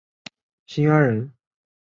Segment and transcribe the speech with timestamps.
[0.65, 1.31] 新安人。